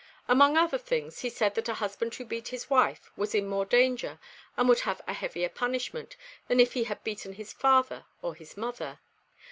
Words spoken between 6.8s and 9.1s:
had beaten his father or his mother.